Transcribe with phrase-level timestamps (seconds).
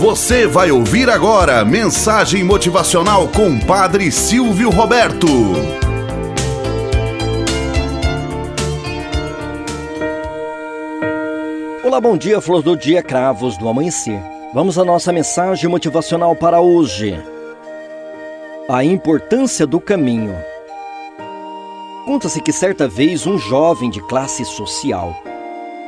[0.00, 5.26] Você vai ouvir agora mensagem motivacional com Padre Silvio Roberto.
[11.84, 14.18] Olá, bom dia, flor do dia, cravos do amanhecer.
[14.54, 17.22] Vamos à nossa mensagem motivacional para hoje.
[18.70, 20.34] A importância do caminho.
[22.06, 25.14] Conta-se que certa vez um jovem de classe social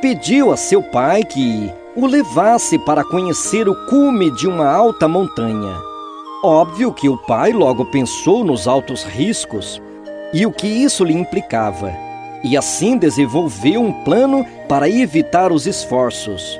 [0.03, 5.75] pediu a seu pai que o levasse para conhecer o cume de uma alta montanha.
[6.43, 9.81] Óbvio que o pai logo pensou nos altos riscos
[10.33, 11.93] e o que isso lhe implicava,
[12.43, 16.59] e assim desenvolveu um plano para evitar os esforços.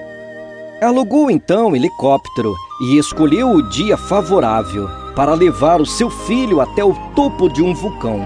[0.80, 6.84] Alugou então um helicóptero e escolheu o dia favorável para levar o seu filho até
[6.84, 8.22] o topo de um vulcão.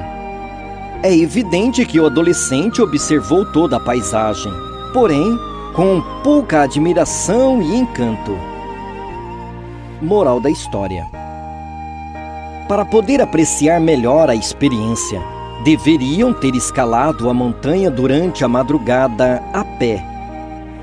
[1.02, 4.52] É evidente que o adolescente observou toda a paisagem,
[4.94, 5.38] porém
[5.78, 8.36] com pouca admiração e encanto.
[10.02, 11.08] Moral da história:
[12.68, 15.22] Para poder apreciar melhor a experiência,
[15.64, 20.04] deveriam ter escalado a montanha durante a madrugada a pé,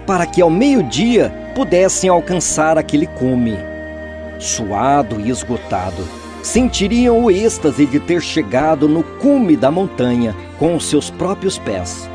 [0.06, 3.58] para que ao meio-dia pudessem alcançar aquele cume.
[4.38, 6.04] Suado e esgotado,
[6.40, 12.08] sentiriam o êxtase de ter chegado no cume da montanha com os seus próprios pés.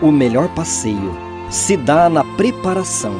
[0.00, 3.14] O melhor passeio se dá na preparação.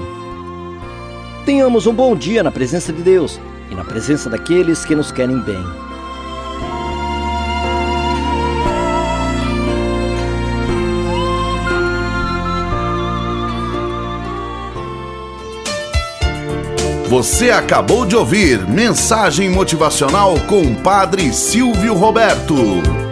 [1.44, 3.38] Tenhamos um bom dia na presença de Deus
[3.70, 5.62] e na presença daqueles que nos querem bem.
[17.10, 23.11] Você acabou de ouvir Mensagem Motivacional com o Padre Silvio Roberto.